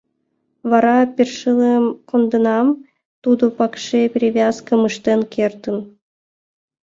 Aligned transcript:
Вара 0.69 0.95
першылым 1.15 1.85
конденам, 2.09 2.67
тудо 3.23 3.43
пыкше 3.57 3.99
перевязкым 4.13 4.81
ыштен 4.89 5.19
кертын. 5.33 5.77